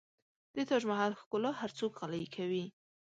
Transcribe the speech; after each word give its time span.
د 0.53 0.55
تاج 0.69 0.83
محل 0.91 1.13
ښکلا 1.21 1.51
هر 1.61 1.71
څوک 1.77 1.91
غلی 1.99 2.27
کوي. 2.35 2.65